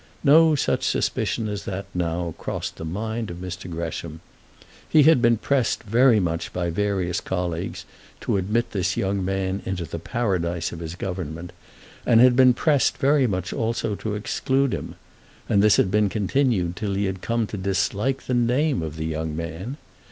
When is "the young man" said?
18.95-19.77